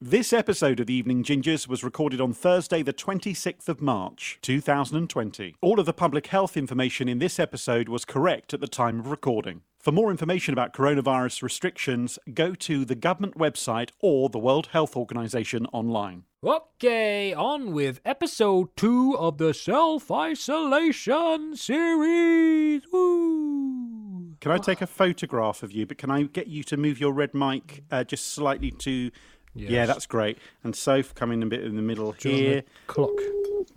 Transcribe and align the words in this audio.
This 0.00 0.34
episode 0.34 0.78
of 0.78 0.88
the 0.88 0.92
Evening 0.92 1.24
Gingers 1.24 1.66
was 1.66 1.82
recorded 1.82 2.20
on 2.20 2.34
Thursday, 2.34 2.82
the 2.82 2.92
26th 2.92 3.66
of 3.66 3.80
March, 3.80 4.38
2020. 4.42 5.54
All 5.62 5.80
of 5.80 5.86
the 5.86 5.94
public 5.94 6.26
health 6.26 6.54
information 6.54 7.08
in 7.08 7.18
this 7.18 7.38
episode 7.38 7.88
was 7.88 8.04
correct 8.04 8.52
at 8.52 8.60
the 8.60 8.68
time 8.68 9.00
of 9.00 9.10
recording. 9.10 9.62
For 9.78 9.92
more 9.92 10.10
information 10.10 10.52
about 10.52 10.74
coronavirus 10.74 11.42
restrictions, 11.42 12.18
go 12.34 12.54
to 12.56 12.84
the 12.84 12.94
government 12.94 13.38
website 13.38 13.88
or 13.98 14.28
the 14.28 14.38
World 14.38 14.66
Health 14.66 14.98
Organization 14.98 15.64
online. 15.72 16.24
Okay, 16.44 17.32
on 17.32 17.72
with 17.72 18.02
episode 18.04 18.76
two 18.76 19.16
of 19.16 19.38
the 19.38 19.54
self 19.54 20.10
isolation 20.10 21.56
series. 21.56 22.82
Woo! 22.92 24.34
Can 24.40 24.52
I 24.52 24.58
take 24.58 24.82
a 24.82 24.86
photograph 24.86 25.62
of 25.62 25.72
you? 25.72 25.86
But 25.86 25.96
can 25.96 26.10
I 26.10 26.24
get 26.24 26.48
you 26.48 26.62
to 26.64 26.76
move 26.76 27.00
your 27.00 27.14
red 27.14 27.32
mic 27.32 27.82
uh, 27.90 28.04
just 28.04 28.34
slightly 28.34 28.70
to. 28.72 29.10
Yeah, 29.56 29.86
that's 29.86 30.06
great. 30.06 30.38
And 30.62 30.74
Soph 30.76 31.14
coming 31.14 31.42
a 31.42 31.46
bit 31.46 31.64
in 31.64 31.76
the 31.76 31.82
middle 31.82 32.12
Do 32.12 32.28
here. 32.28 32.54
the 32.62 32.64
Clock 32.86 33.10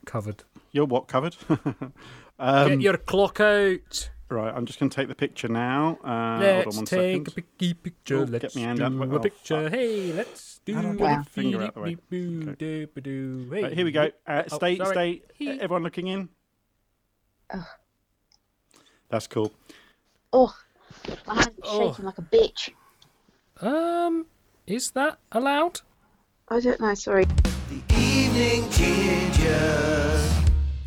covered. 0.06 0.44
You're 0.72 0.86
what 0.86 1.08
covered? 1.08 1.36
um, 2.40 2.70
Get 2.70 2.82
your 2.82 2.98
clock 2.98 3.40
out. 3.40 4.10
Right, 4.32 4.54
I'm 4.54 4.68
just 4.68 4.80
going 4.80 4.92
to 4.92 4.96
take 4.96 5.08
the 5.08 5.16
picture 5.16 5.48
now. 5.48 5.98
Uh, 6.04 6.38
hold 6.38 6.44
on 6.44 6.66
Let's 6.66 6.76
one 6.76 6.86
take 6.86 7.28
a 7.28 7.32
picky 7.32 7.74
picture. 7.74 8.18
Oh, 8.20 8.24
let's 8.26 8.42
get 8.44 8.56
my 8.56 8.62
hand 8.62 8.78
do 8.78 8.86
out. 8.86 8.92
a 8.92 9.16
Oh, 9.16 9.20
picture. 9.20 9.64
fuck. 9.64 9.72
Hey, 9.74 10.14
let's 10.14 10.60
do 10.66 10.76
How 10.76 10.82
do 10.84 10.88
I 10.88 10.92
a 10.92 10.94
get 10.96 11.00
my 11.18 11.24
finger 11.24 11.62
out 11.64 11.74
the 11.74 11.80
way? 11.82 11.96
beep-beep-boo, 12.10 12.52
Okay. 12.52 13.56
Hey. 13.58 13.64
Right, 13.64 13.74
here 13.74 13.86
we 13.86 13.92
go. 13.92 14.12
Uh, 14.28 14.44
Oh, 14.52 14.56
stay, 14.58 14.78
sorry. 14.78 14.94
stay. 14.94 15.22
He- 15.34 15.50
Everyone 15.60 15.82
looking 15.82 16.06
in. 16.08 16.30
That's 19.10 19.26
cool. 19.28 19.52
Oh, 20.32 20.54
my 21.26 21.36
hand's 21.36 21.50
Oh. 21.64 21.90
shaking 21.92 22.06
like 22.06 22.18
a 22.20 22.22
bitch. 22.22 22.70
Um, 23.62 24.28
is 24.70 24.92
that 24.92 25.18
allowed? 25.32 25.82
I 26.48 26.60
don't 26.60 26.80
know, 26.80 26.94
sorry. 26.94 27.26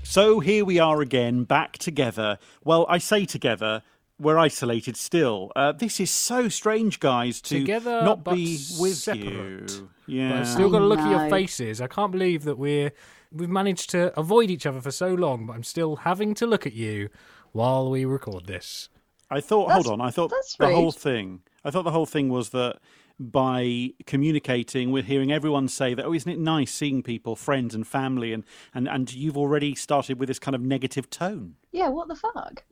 So 0.05 0.41
here 0.41 0.64
we 0.64 0.78
are 0.78 1.00
again, 1.00 1.44
back 1.44 1.78
together. 1.78 2.38
Well, 2.64 2.84
I 2.88 2.98
say 2.98 3.25
together. 3.25 3.83
We're 4.19 4.38
isolated 4.38 4.97
still. 4.97 5.50
Uh, 5.56 5.72
this 5.72 5.98
is 5.98 6.10
so 6.10 6.48
strange, 6.48 7.00
guys, 7.00 7.41
to 7.42 7.58
Together, 7.60 8.03
not 8.05 8.22
be 8.22 8.58
with 8.78 8.94
separate. 8.94 9.25
you. 9.25 9.64
But 9.66 9.83
Yeah. 10.06 10.41
I've 10.41 10.47
still 10.48 10.70
got 10.70 10.78
to 10.80 10.84
look 10.86 11.00
at 11.00 11.10
your 11.10 11.28
faces. 11.28 11.80
I 11.80 11.86
can't 11.88 12.12
believe 12.12 12.44
that 12.44 12.56
we're 12.58 12.92
we've 13.33 13.48
managed 13.48 13.88
to 13.91 14.16
avoid 14.20 14.50
each 14.50 14.66
other 14.66 14.80
for 14.80 14.91
so 14.92 15.12
long, 15.14 15.47
but 15.47 15.55
I'm 15.55 15.64
still 15.64 15.97
having 15.97 16.34
to 16.34 16.47
look 16.47 16.66
at 16.66 16.75
you 16.75 17.08
while 17.53 17.91
we 17.91 18.05
record 18.05 18.47
this. 18.47 18.91
I 19.30 19.41
thought. 19.41 19.69
That's- 19.69 19.86
hold 19.86 20.00
on. 20.00 20.06
I 20.06 20.10
thought 20.10 20.30
that's 20.30 20.55
the 20.56 20.70
whole 20.72 20.92
thing. 20.92 21.41
I 21.64 21.70
thought 21.70 21.84
the 21.84 21.91
whole 21.91 22.06
thing 22.06 22.28
was 22.28 22.50
that 22.50 22.78
by 23.18 23.91
communicating, 24.06 24.91
we're 24.91 25.02
hearing 25.02 25.32
everyone 25.32 25.68
say 25.68 25.94
that. 25.94 26.05
Oh, 26.05 26.14
isn't 26.14 26.30
it 26.30 26.38
nice 26.38 26.72
seeing 26.72 27.02
people, 27.02 27.36
friends 27.36 27.74
and 27.74 27.86
family, 27.86 28.32
and 28.32 28.44
and 28.74 28.88
and 28.88 29.12
you've 29.12 29.38
already 29.38 29.74
started 29.74 30.19
with 30.19 30.28
this 30.28 30.38
kind 30.38 30.54
of 30.54 30.60
negative 30.60 31.10
tone. 31.10 31.56
Yeah, 31.72 31.88
what 31.88 32.08
the 32.08 32.16
fuck? 32.16 32.64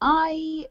I 0.00 0.66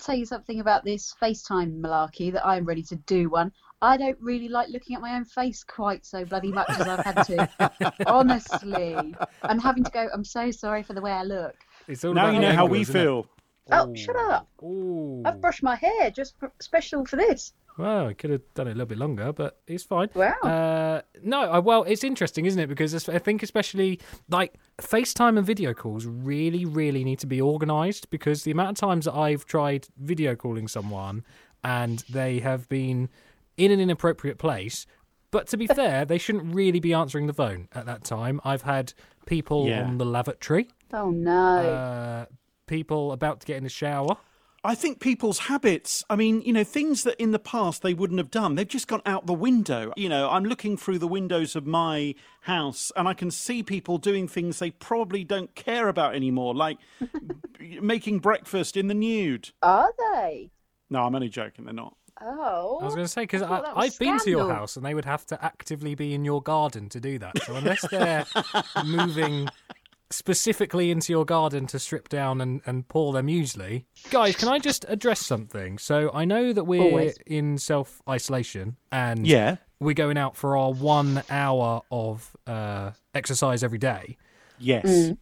tell 0.00 0.16
you 0.16 0.26
something 0.26 0.60
about 0.60 0.84
this 0.84 1.14
FaceTime 1.20 1.80
malarkey 1.80 2.32
that 2.32 2.46
I'm 2.46 2.64
ready 2.64 2.82
to 2.84 2.96
do 2.96 3.28
one. 3.28 3.52
I 3.82 3.96
don't 3.96 4.18
really 4.20 4.48
like 4.48 4.68
looking 4.68 4.94
at 4.94 5.02
my 5.02 5.16
own 5.16 5.24
face 5.24 5.64
quite 5.64 6.06
so 6.06 6.24
bloody 6.24 6.52
much 6.52 6.70
as 6.70 6.82
I've 6.82 7.04
had 7.04 7.22
to. 7.24 7.92
Honestly. 8.06 9.14
I'm 9.42 9.58
having 9.58 9.82
to 9.82 9.90
go, 9.90 10.08
I'm 10.14 10.24
so 10.24 10.52
sorry 10.52 10.84
for 10.84 10.92
the 10.92 11.02
way 11.02 11.10
I 11.10 11.24
look. 11.24 11.56
It's 11.88 12.04
all 12.04 12.14
now 12.14 12.30
you 12.30 12.40
know 12.40 12.48
the 12.48 12.54
how 12.54 12.66
we 12.66 12.82
isn't 12.82 12.94
it? 12.94 12.98
feel. 13.00 13.26
Oh, 13.70 13.94
shut 13.94 14.16
up. 14.16 14.48
Ooh. 14.62 15.22
I've 15.24 15.40
brushed 15.40 15.62
my 15.62 15.76
hair 15.76 16.10
just 16.10 16.38
for, 16.38 16.52
special 16.60 17.04
for 17.04 17.16
this. 17.16 17.52
Well, 17.78 18.08
I 18.08 18.12
could 18.12 18.30
have 18.30 18.42
done 18.54 18.66
it 18.68 18.72
a 18.72 18.74
little 18.74 18.86
bit 18.86 18.98
longer, 18.98 19.32
but 19.32 19.60
it's 19.66 19.82
fine. 19.82 20.10
Wow. 20.14 20.32
Uh, 20.42 21.00
no, 21.22 21.40
I, 21.42 21.58
well, 21.58 21.84
it's 21.84 22.04
interesting, 22.04 22.44
isn't 22.44 22.60
it? 22.60 22.66
Because 22.66 23.08
I 23.08 23.18
think 23.18 23.42
especially 23.42 23.98
like 24.28 24.54
FaceTime 24.78 25.38
and 25.38 25.46
video 25.46 25.72
calls 25.72 26.04
really, 26.04 26.66
really 26.66 27.02
need 27.02 27.18
to 27.20 27.26
be 27.26 27.40
organised 27.40 28.10
because 28.10 28.42
the 28.44 28.50
amount 28.50 28.70
of 28.70 28.76
times 28.88 29.06
that 29.06 29.14
I've 29.14 29.46
tried 29.46 29.86
video 29.96 30.34
calling 30.36 30.68
someone 30.68 31.24
and 31.64 32.04
they 32.10 32.40
have 32.40 32.68
been 32.68 33.08
in 33.56 33.70
an 33.70 33.80
inappropriate 33.80 34.36
place. 34.38 34.84
But 35.30 35.46
to 35.48 35.56
be 35.56 35.66
fair, 35.80 36.04
they 36.04 36.18
shouldn't 36.18 36.54
really 36.54 36.80
be 36.80 36.92
answering 36.92 37.26
the 37.26 37.32
phone 37.32 37.68
at 37.72 37.86
that 37.86 38.04
time. 38.04 38.38
I've 38.44 38.62
had 38.62 38.92
people 39.24 39.66
Yeah. 39.66 39.84
on 39.84 39.96
the 39.96 40.04
lavatory, 40.04 40.68
Oh, 40.92 41.10
no. 41.10 41.56
uh, 41.58 42.26
people 42.66 43.12
about 43.12 43.40
to 43.40 43.46
get 43.46 43.56
in 43.56 43.62
the 43.64 43.70
shower. 43.70 44.16
I 44.64 44.76
think 44.76 45.00
people's 45.00 45.40
habits, 45.40 46.04
I 46.08 46.14
mean, 46.14 46.40
you 46.42 46.52
know, 46.52 46.62
things 46.62 47.02
that 47.02 47.20
in 47.20 47.32
the 47.32 47.40
past 47.40 47.82
they 47.82 47.94
wouldn't 47.94 48.18
have 48.18 48.30
done, 48.30 48.54
they've 48.54 48.68
just 48.68 48.86
gone 48.86 49.02
out 49.04 49.26
the 49.26 49.32
window. 49.32 49.92
You 49.96 50.08
know, 50.08 50.30
I'm 50.30 50.44
looking 50.44 50.76
through 50.76 50.98
the 50.98 51.08
windows 51.08 51.56
of 51.56 51.66
my 51.66 52.14
house 52.42 52.92
and 52.94 53.08
I 53.08 53.14
can 53.14 53.32
see 53.32 53.64
people 53.64 53.98
doing 53.98 54.28
things 54.28 54.60
they 54.60 54.70
probably 54.70 55.24
don't 55.24 55.52
care 55.56 55.88
about 55.88 56.14
anymore, 56.14 56.54
like 56.54 56.78
making 57.80 58.20
breakfast 58.20 58.76
in 58.76 58.86
the 58.86 58.94
nude. 58.94 59.50
Are 59.62 59.92
they? 59.98 60.52
No, 60.88 61.02
I'm 61.02 61.14
only 61.14 61.28
joking, 61.28 61.64
they're 61.64 61.74
not. 61.74 61.96
Oh. 62.20 62.78
I 62.80 62.84
was 62.84 62.94
going 62.94 63.06
to 63.06 63.12
say 63.12 63.22
because 63.22 63.42
I 63.42 63.48
thought 63.48 63.64
that 63.64 63.74
was 63.74 63.86
I've 63.86 63.98
been 63.98 64.18
to 64.20 64.30
your 64.30 64.52
house 64.52 64.76
and 64.76 64.86
they 64.86 64.94
would 64.94 65.06
have 65.06 65.26
to 65.26 65.44
actively 65.44 65.96
be 65.96 66.14
in 66.14 66.24
your 66.24 66.40
garden 66.40 66.88
to 66.90 67.00
do 67.00 67.18
that. 67.18 67.42
So 67.42 67.56
unless 67.56 67.84
they're 67.88 68.26
moving 68.84 69.48
specifically 70.12 70.90
into 70.90 71.12
your 71.12 71.24
garden 71.24 71.66
to 71.68 71.78
strip 71.78 72.08
down 72.08 72.40
and, 72.40 72.60
and 72.66 72.86
pour 72.88 73.12
their 73.12 73.22
muesli, 73.22 73.84
guys, 74.10 74.36
can 74.36 74.48
I 74.48 74.58
just 74.58 74.84
address 74.88 75.20
something? 75.20 75.78
So 75.78 76.10
I 76.12 76.24
know 76.24 76.52
that 76.52 76.64
we're 76.64 76.82
Always. 76.82 77.18
in 77.26 77.58
self 77.58 78.00
isolation 78.08 78.76
and 78.90 79.26
Yeah. 79.26 79.56
we're 79.80 79.94
going 79.94 80.18
out 80.18 80.36
for 80.36 80.56
our 80.56 80.72
one 80.72 81.22
hour 81.30 81.82
of 81.90 82.36
uh, 82.46 82.92
exercise 83.14 83.64
every 83.64 83.78
day. 83.78 84.16
Yes. 84.58 85.12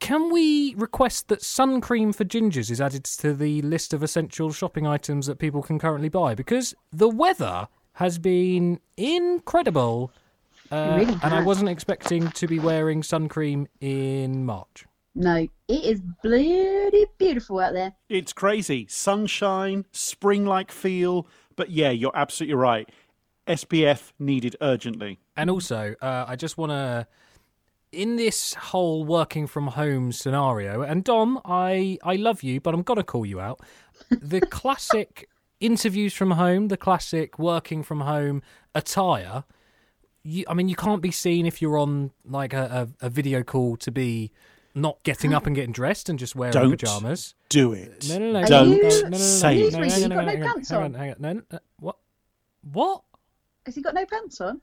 Can 0.00 0.30
we 0.30 0.74
request 0.74 1.28
that 1.28 1.40
sun 1.42 1.80
cream 1.80 2.12
for 2.12 2.24
gingers 2.24 2.70
is 2.70 2.80
added 2.80 3.04
to 3.04 3.32
the 3.32 3.62
list 3.62 3.94
of 3.94 4.02
essential 4.02 4.52
shopping 4.52 4.86
items 4.86 5.26
that 5.26 5.38
people 5.38 5.62
can 5.62 5.78
currently 5.78 6.10
buy? 6.10 6.34
Because 6.34 6.74
the 6.92 7.08
weather 7.08 7.68
has 7.94 8.18
been 8.18 8.80
incredible, 8.96 10.12
uh, 10.74 10.96
really 10.96 11.18
and 11.22 11.34
I 11.34 11.42
wasn't 11.42 11.68
expecting 11.68 12.30
to 12.30 12.46
be 12.46 12.58
wearing 12.58 13.02
sun 13.02 13.28
cream 13.28 13.68
in 13.80 14.44
March. 14.44 14.86
No, 15.14 15.36
it 15.36 15.50
is 15.84 16.00
bloody 16.22 17.06
beautiful 17.18 17.60
out 17.60 17.72
there. 17.72 17.92
It's 18.08 18.32
crazy. 18.32 18.86
Sunshine, 18.88 19.86
spring 19.92 20.44
like 20.44 20.72
feel. 20.72 21.28
But 21.54 21.70
yeah, 21.70 21.90
you're 21.90 22.16
absolutely 22.16 22.56
right. 22.56 22.90
SPF 23.46 24.12
needed 24.18 24.56
urgently. 24.60 25.20
And 25.36 25.50
also, 25.50 25.94
uh, 26.00 26.24
I 26.26 26.34
just 26.34 26.58
want 26.58 26.70
to, 26.70 27.06
in 27.92 28.16
this 28.16 28.54
whole 28.54 29.04
working 29.04 29.46
from 29.46 29.68
home 29.68 30.10
scenario, 30.10 30.82
and 30.82 31.04
Dom, 31.04 31.40
I 31.44 31.98
I 32.02 32.16
love 32.16 32.42
you, 32.42 32.60
but 32.60 32.74
I'm 32.74 32.82
gonna 32.82 33.04
call 33.04 33.24
you 33.24 33.40
out. 33.40 33.60
The 34.10 34.40
classic 34.50 35.28
interviews 35.60 36.12
from 36.12 36.32
home, 36.32 36.68
the 36.68 36.76
classic 36.76 37.38
working 37.38 37.82
from 37.82 38.00
home 38.00 38.42
attire. 38.74 39.44
You, 40.24 40.44
I 40.48 40.54
mean, 40.54 40.68
you 40.68 40.76
can't 40.76 41.02
be 41.02 41.10
seen 41.10 41.44
if 41.44 41.60
you're 41.60 41.78
on 41.78 42.10
like 42.24 42.54
a, 42.54 42.88
a, 43.00 43.06
a 43.06 43.10
video 43.10 43.42
call 43.42 43.76
to 43.76 43.92
be 43.92 44.32
not 44.74 45.02
getting 45.04 45.32
up 45.32 45.46
and 45.46 45.54
getting 45.54 45.72
dressed 45.72 46.08
and 46.08 46.18
just 46.18 46.34
wearing 46.34 46.52
Don't 46.52 46.70
pajamas. 46.70 47.34
Do 47.48 47.72
it. 47.72 48.06
No, 48.08 48.18
no, 48.18 48.32
no. 48.32 48.46
Don't 48.46 48.70
no, 48.70 48.76
no, 48.76 49.08
no, 49.08 49.18
say 49.18 49.60
it. 49.60 49.72
Seriously, 49.72 50.02
you 50.02 50.08
got 50.08 50.26
no, 50.26 50.32
on, 50.32 50.40
pants 50.40 50.70
hang 50.70 50.82
on? 50.82 50.94
hang 50.94 51.10
on. 51.10 51.16
No, 51.20 51.42
uh, 51.50 51.58
what? 51.78 51.96
What? 52.62 53.02
Has 53.66 53.74
he 53.74 53.82
got 53.82 53.94
no 53.94 54.04
pants 54.04 54.40
on? 54.40 54.60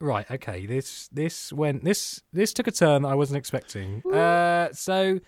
Right. 0.00 0.28
Okay. 0.30 0.66
This 0.66 1.08
this 1.08 1.52
went 1.52 1.84
this 1.84 2.22
this 2.32 2.52
took 2.52 2.66
a 2.66 2.72
turn 2.72 3.02
that 3.02 3.08
I 3.08 3.14
wasn't 3.14 3.38
expecting. 3.38 4.02
Uh, 4.10 4.68
so 4.72 5.20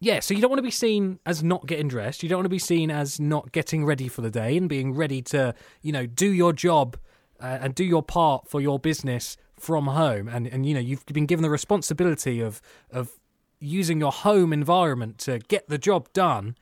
yeah. 0.00 0.20
So 0.20 0.32
you 0.32 0.40
don't 0.40 0.50
want 0.50 0.58
to 0.58 0.64
be 0.64 0.70
seen 0.70 1.18
as 1.26 1.42
not 1.42 1.66
getting 1.66 1.88
dressed. 1.88 2.22
You 2.22 2.28
don't 2.28 2.38
want 2.38 2.46
to 2.46 2.50
be 2.50 2.58
seen 2.58 2.90
as 2.90 3.20
not 3.20 3.52
getting 3.52 3.84
ready 3.84 4.08
for 4.08 4.22
the 4.22 4.30
day 4.30 4.56
and 4.56 4.68
being 4.68 4.94
ready 4.94 5.22
to 5.22 5.54
you 5.82 5.92
know 5.92 6.06
do 6.06 6.30
your 6.30 6.52
job 6.52 6.96
uh, 7.40 7.58
and 7.60 7.74
do 7.74 7.84
your 7.84 8.02
part 8.02 8.48
for 8.48 8.60
your 8.60 8.78
business 8.78 9.36
from 9.58 9.86
home. 9.86 10.28
And 10.28 10.46
and 10.46 10.66
you 10.66 10.74
know 10.74 10.80
you've 10.80 11.06
been 11.06 11.26
given 11.26 11.42
the 11.42 11.50
responsibility 11.50 12.40
of 12.40 12.60
of 12.90 13.12
using 13.58 14.00
your 14.00 14.12
home 14.12 14.52
environment 14.52 15.18
to 15.18 15.38
get 15.38 15.68
the 15.68 15.78
job 15.78 16.12
done. 16.12 16.56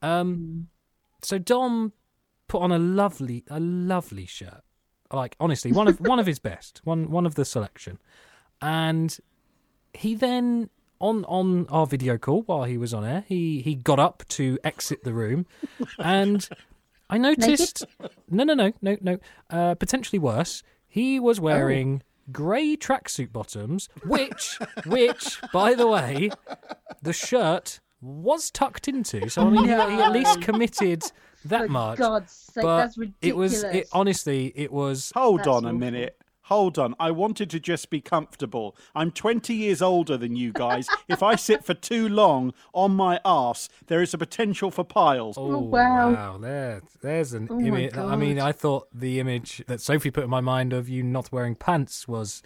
Um, 0.00 0.68
so 1.22 1.38
Dom 1.38 1.92
put 2.48 2.62
on 2.62 2.72
a 2.72 2.78
lovely 2.78 3.44
a 3.48 3.60
lovely 3.60 4.26
shirt 4.26 4.62
like 5.12 5.36
honestly 5.38 5.72
one 5.72 5.86
of 5.86 6.00
one 6.00 6.18
of 6.18 6.26
his 6.26 6.38
best 6.38 6.80
one 6.84 7.10
one 7.10 7.26
of 7.26 7.34
the 7.34 7.44
selection 7.44 7.98
and 8.60 9.18
he 9.92 10.14
then 10.14 10.68
on 11.00 11.24
on 11.26 11.66
our 11.68 11.86
video 11.86 12.18
call 12.18 12.42
while 12.42 12.64
he 12.64 12.76
was 12.76 12.92
on 12.92 13.04
air 13.04 13.24
he 13.28 13.60
he 13.60 13.74
got 13.74 13.98
up 13.98 14.24
to 14.28 14.58
exit 14.64 15.04
the 15.04 15.12
room 15.12 15.46
and 15.98 16.48
i 17.10 17.18
noticed 17.18 17.84
no 18.30 18.44
no 18.44 18.54
no 18.54 18.72
no 18.82 18.96
no. 19.00 19.18
Uh 19.50 19.74
potentially 19.74 20.18
worse. 20.18 20.62
He 20.86 21.20
was 21.20 21.38
wearing 21.40 22.02
grey 22.32 22.76
tracksuit 22.76 23.32
bottoms 23.32 23.88
which 24.04 24.58
which 24.86 25.38
by 25.52 25.74
the 25.74 25.86
way 25.86 26.30
the 27.02 27.12
shirt 27.12 27.80
was 28.00 28.50
tucked 28.50 28.88
into. 28.88 29.28
So 29.28 29.46
i 29.46 29.50
mean 29.50 29.64
he, 29.64 29.70
he 29.70 29.72
at 30.02 30.12
least 30.12 30.40
committed 30.42 31.02
that 31.44 31.66
For 31.66 31.72
much. 31.72 31.98
God's 31.98 32.32
sake, 32.32 32.62
but 32.64 32.76
that's 32.78 32.98
it 33.22 33.36
was 33.36 33.64
it 33.64 33.88
honestly 33.92 34.52
it 34.54 34.72
was 34.72 35.12
Hold 35.14 35.38
That's 35.40 35.48
on 35.48 35.64
a 35.64 35.68
awful. 35.68 35.78
minute. 35.78 36.16
Hold 36.48 36.78
on. 36.78 36.94
I 36.98 37.10
wanted 37.10 37.50
to 37.50 37.60
just 37.60 37.90
be 37.90 38.00
comfortable. 38.00 38.74
I'm 38.94 39.10
20 39.10 39.54
years 39.54 39.82
older 39.82 40.16
than 40.16 40.34
you 40.34 40.52
guys. 40.52 40.88
if 41.08 41.22
I 41.22 41.36
sit 41.36 41.62
for 41.64 41.74
too 41.74 42.08
long 42.08 42.54
on 42.72 42.96
my 42.96 43.20
arse, 43.24 43.68
there 43.86 44.00
is 44.00 44.14
a 44.14 44.18
potential 44.18 44.70
for 44.70 44.82
piles. 44.82 45.36
Oh, 45.38 45.58
wow. 45.58 46.38
There, 46.38 46.82
there's 47.02 47.34
an 47.34 47.48
Oh 47.50 47.60
my 47.60 47.66
image. 47.66 47.96
I 47.96 48.16
mean, 48.16 48.40
I 48.40 48.52
thought 48.52 48.88
the 48.94 49.20
image 49.20 49.62
that 49.66 49.82
Sophie 49.82 50.10
put 50.10 50.24
in 50.24 50.30
my 50.30 50.40
mind 50.40 50.72
of 50.72 50.88
you 50.88 51.02
not 51.02 51.30
wearing 51.30 51.54
pants 51.54 52.08
was 52.08 52.42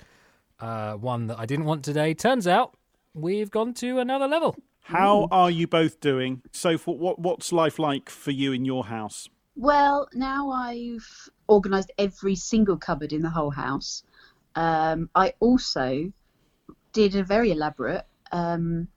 uh, 0.59 0.95
one 0.95 1.29
that 1.29 1.39
I 1.39 1.47
didn't 1.47 1.67
want 1.67 1.85
today. 1.85 2.13
Turns 2.13 2.49
out 2.49 2.77
we've 3.15 3.51
gone 3.51 3.73
to 3.75 4.01
another 4.01 4.27
level. 4.27 4.57
How 4.85 5.29
are 5.31 5.51
you 5.51 5.69
both 5.69 6.01
doing? 6.01 6.43
So, 6.51 6.77
for 6.77 6.99
what 6.99 7.21
what's 7.21 7.53
life 7.53 7.79
like 7.79 8.11
for 8.11 8.33
you 8.33 8.53
in 8.53 8.65
your 8.65 8.87
house? 8.87 9.29
Well, 9.55 10.09
now 10.13 10.51
I've 10.51 11.29
organised 11.53 11.93
every 11.99 12.35
single 12.35 12.77
cupboard 12.77 13.13
in 13.13 13.23
the 13.23 13.31
whole 13.31 13.51
house. 13.51 14.03
Um, 14.55 15.09
I 15.15 15.35
also 15.41 16.13
did 16.93 17.17
a 17.17 17.25
very 17.25 17.51
elaborate 17.51 18.05
um, 18.33 18.89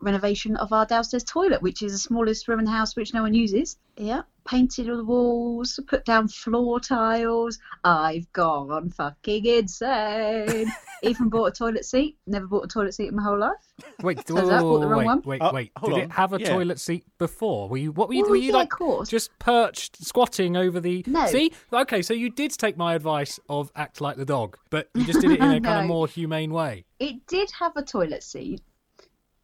renovation 0.00 0.56
of 0.56 0.72
our 0.72 0.86
downstairs 0.86 1.24
toilet, 1.24 1.62
which 1.62 1.82
is 1.82 1.92
the 1.92 1.98
smallest 1.98 2.48
room 2.48 2.58
in 2.58 2.64
the 2.64 2.70
house 2.70 2.96
which 2.96 3.14
no 3.14 3.22
one 3.22 3.34
uses. 3.34 3.76
Yeah, 3.96 4.22
painted 4.46 4.88
all 4.88 4.96
the 4.96 5.04
walls, 5.04 5.78
put 5.86 6.04
down 6.04 6.28
floor 6.28 6.80
tiles. 6.80 7.58
I've 7.84 8.32
gone 8.32 8.90
fucking 8.90 9.44
insane. 9.44 10.72
Even 11.02 11.28
bought 11.28 11.46
a 11.46 11.50
toilet 11.50 11.84
seat. 11.84 12.18
Never 12.26 12.46
bought 12.46 12.64
a 12.64 12.68
toilet 12.68 12.92
seat 12.94 13.08
in 13.08 13.16
my 13.16 13.22
whole 13.22 13.38
life. 13.38 13.56
Wait, 14.02 14.18
Turns 14.26 14.50
out 14.50 14.58
I 14.58 14.60
bought 14.60 14.80
the 14.80 14.86
wrong 14.86 14.98
wait, 14.98 15.04
one. 15.06 15.22
wait, 15.24 15.40
Uh, 15.42 15.50
wait. 15.54 15.72
hold 15.76 15.92
Did 15.94 15.98
on. 15.98 16.04
it 16.06 16.12
have 16.12 16.32
a 16.32 16.40
Yeah. 16.40 16.48
toilet 16.50 16.78
seat 16.80 17.04
before? 17.18 17.68
Were 17.68 17.76
you? 17.78 17.92
What 17.92 18.08
were 18.08 18.14
you? 18.14 18.24
Oh, 18.26 18.30
were 18.30 18.36
you 18.36 18.50
yeah, 18.50 18.56
like 18.58 18.72
of 18.72 18.78
course. 18.78 19.08
just 19.08 19.30
perched, 19.38 20.04
squatting 20.04 20.56
over 20.56 20.78
the? 20.80 21.02
No. 21.06 21.26
See, 21.26 21.52
okay, 21.72 22.02
so 22.02 22.12
you 22.14 22.30
did 22.30 22.50
take 22.52 22.76
my 22.76 22.94
advice 22.94 23.40
of 23.48 23.70
act 23.76 24.00
like 24.00 24.16
the 24.16 24.24
dog, 24.26 24.58
but 24.68 24.88
you 24.94 25.04
just 25.04 25.20
did 25.20 25.32
it 25.32 25.40
in 25.40 25.50
a 25.50 25.60
kind 25.60 25.78
of 25.78 25.84
No. 25.84 25.88
more 25.94 26.06
humane 26.06 26.52
way. 26.52 26.84
It 26.98 27.26
did 27.26 27.50
have 27.58 27.76
a 27.76 27.82
toilet 27.82 28.22
seat, 28.22 28.60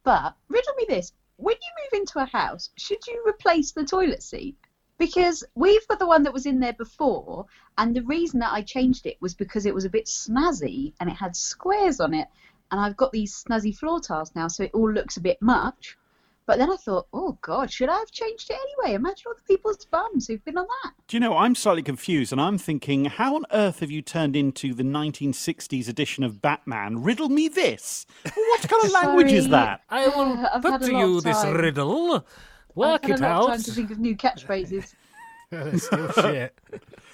but 0.03 0.35
riddle 0.49 0.73
me 0.75 0.85
this: 0.87 1.11
when 1.37 1.55
you 1.55 1.71
move 1.83 2.01
into 2.01 2.19
a 2.19 2.25
house, 2.25 2.69
should 2.77 3.05
you 3.07 3.23
replace 3.27 3.71
the 3.71 3.83
toilet 3.83 4.21
seat? 4.23 4.57
Because 4.97 5.43
we've 5.55 5.87
got 5.87 5.99
the 5.99 6.07
one 6.07 6.23
that 6.23 6.33
was 6.33 6.45
in 6.45 6.59
there 6.59 6.73
before, 6.73 7.45
and 7.77 7.95
the 7.95 8.03
reason 8.03 8.39
that 8.39 8.53
I 8.53 8.61
changed 8.61 9.05
it 9.05 9.17
was 9.21 9.35
because 9.35 9.65
it 9.65 9.75
was 9.75 9.85
a 9.85 9.89
bit 9.89 10.05
snazzy 10.05 10.93
and 10.99 11.09
it 11.09 11.15
had 11.15 11.35
squares 11.35 11.99
on 11.99 12.13
it, 12.13 12.27
and 12.71 12.81
I've 12.81 12.97
got 12.97 13.11
these 13.11 13.43
snazzy 13.43 13.75
floor 13.75 13.99
tiles 13.99 14.33
now, 14.35 14.47
so 14.47 14.63
it 14.63 14.71
all 14.73 14.91
looks 14.91 15.17
a 15.17 15.21
bit 15.21 15.41
much. 15.41 15.97
But 16.47 16.59
then 16.59 16.71
I 16.71 16.77
thought, 16.77 17.07
oh 17.11 17.37
God, 17.41 17.69
should 17.69 17.89
I 17.89 17.97
have 17.99 18.09
changed 18.09 18.49
it 18.49 18.57
anyway? 18.57 18.95
Imagine 18.95 19.25
all 19.27 19.33
the 19.35 19.41
people's 19.53 19.83
bums 19.83 20.27
who've 20.27 20.43
been 20.45 20.57
on 20.57 20.65
that. 20.83 20.93
Do 21.09 21.17
you 21.17 21.19
know, 21.19 21.35
I'm 21.35 21.55
slightly 21.55 21.83
confused 21.83 22.31
and 22.31 22.39
I'm 22.39 22.57
thinking, 22.57 23.03
how 23.03 23.35
on 23.35 23.43
earth 23.51 23.81
have 23.81 23.91
you 23.91 24.01
turned 24.01 24.33
into 24.37 24.73
the 24.73 24.83
1960s 24.83 25.89
edition 25.89 26.23
of 26.23 26.41
Batman? 26.41 27.03
Riddle 27.03 27.27
me 27.27 27.49
this. 27.49 28.05
What 28.23 28.61
kind 28.69 28.85
of 28.85 28.91
language 29.03 29.33
is 29.33 29.49
that? 29.49 29.81
I 29.89 30.07
will 30.07 30.47
I've 30.53 30.61
put 30.61 30.81
to 30.83 30.91
you 30.93 31.17
of 31.17 31.23
this 31.25 31.43
riddle. 31.43 32.25
Work 32.77 33.01
I've 33.05 33.09
had 33.11 33.19
it 33.19 33.23
a 33.23 33.27
lot 33.29 33.31
of 33.43 33.43
out. 33.43 33.47
time 33.53 33.63
to 33.63 33.71
think 33.71 33.91
of 33.91 33.99
new 33.99 34.15
catchphrases. 34.15 34.93
Still 35.79 36.11
shit. 36.11 36.57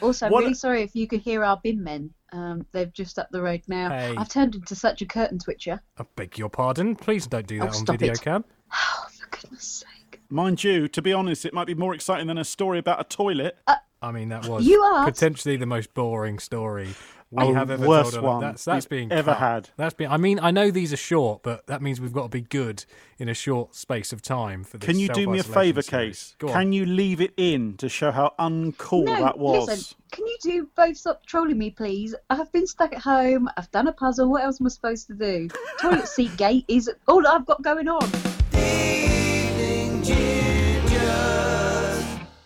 Also, 0.02 0.26
I'm 0.26 0.32
What- 0.32 0.42
really 0.42 0.54
sorry 0.56 0.82
if 0.84 0.96
you 0.96 1.08
could 1.08 1.22
hear 1.22 1.44
our 1.44 1.60
bin 1.64 1.84
men. 1.84 2.12
Um, 2.32 2.66
they're 2.72 2.88
just 2.88 3.20
up 3.20 3.30
the 3.32 3.42
road 3.42 3.62
now. 3.68 3.90
Hey. 3.90 4.16
I've 4.18 4.28
turned 4.30 4.56
into 4.56 4.74
such 4.76 5.02
a 5.04 5.06
curtain 5.06 5.38
twitcher. 5.38 5.80
I 6.00 6.04
beg 6.16 6.38
your 6.40 6.50
pardon. 6.50 6.96
Please 6.96 7.28
don't 7.28 7.46
do 7.46 7.60
that 7.60 7.76
Oh, 7.76 7.78
on 7.80 7.86
video 7.86 8.14
it. 8.14 8.22
cam. 8.22 8.44
Oh, 8.76 9.06
for 9.12 9.28
goodness 9.30 9.64
sake. 9.86 10.20
Mind 10.30 10.64
you, 10.64 10.88
to 10.88 11.02
be 11.02 11.14
honest, 11.14 11.46
it 11.46 11.54
might 11.54 11.68
be 11.68 11.76
more 11.76 11.94
exciting 11.94 12.26
than 12.26 12.40
a 12.40 12.44
story 12.44 12.80
about 12.80 13.00
a 13.00 13.04
toilet. 13.04 13.56
I 14.02 14.12
mean, 14.12 14.30
that 14.30 14.48
was 14.48 14.66
You 14.66 14.84
asked. 14.96 15.14
potentially 15.14 15.58
the 15.58 15.68
most 15.68 15.94
boring 15.94 16.40
story 16.40 16.96
we 17.34 17.44
Oh, 17.44 17.54
have 17.54 17.72
ever 17.72 17.88
worst 17.88 18.14
told. 18.14 18.26
on- 18.26 18.32
one 18.34 18.42
That's 18.42 18.66
that's 18.66 18.86
we've 18.86 18.90
being 18.90 19.12
ever 19.12 19.32
cut. 19.32 19.40
had. 19.40 19.70
That's 19.78 19.94
been. 19.94 20.12
I 20.12 20.18
mean, 20.18 20.40
I 20.40 20.52
know 20.52 20.72
these 20.72 20.94
are 20.94 20.98
short, 20.98 21.42
but 21.44 21.66
that 21.68 21.82
means 21.82 22.00
we've 22.00 22.14
got 22.14 22.24
to 22.24 22.30
be 22.30 22.42
good 22.42 22.86
in 23.18 23.30
a 23.30 23.34
short 23.34 23.76
space 23.76 24.14
of 24.14 24.22
time 24.22 24.64
for 24.64 24.78
this. 24.78 24.86
Can 24.88 25.00
you 25.00 25.08
do 25.10 25.28
me 25.28 25.40
a 25.40 25.44
favour. 25.44 25.82
Case? 25.82 26.36
Go 26.40 26.48
on. 26.50 26.54
Can 26.54 26.74
you 26.74 26.86
leave 26.86 27.22
it 27.22 27.34
in 27.38 27.76
to 27.78 27.90
show 27.90 28.12
how 28.12 28.34
uncool 28.40 29.06
no, 29.06 29.20
that 29.20 29.38
was? 29.38 29.68
listen. 29.68 29.98
Can 30.12 30.28
you 30.28 30.38
do 30.44 30.70
both 30.76 30.96
stop 30.98 31.26
trolling 31.26 31.58
me, 31.58 31.72
please? 31.72 32.14
I've 32.30 32.52
been 32.52 32.68
stuck 32.68 32.94
at 32.94 33.02
home. 33.02 33.50
I've 33.58 33.72
done 33.72 33.88
a 33.88 33.94
puzzle. 33.94 34.30
What 34.30 34.44
else 34.44 34.62
am 34.62 34.68
I 34.68 34.70
supposed 34.70 35.08
to 35.08 35.14
do? 35.16 35.50
Toilet 35.82 36.08
seat 36.08 36.36
gate 36.38 36.66
is 36.68 36.90
all 37.08 37.26
I've 37.28 37.46
got 37.48 37.62
going 37.64 37.88
on. 37.88 38.08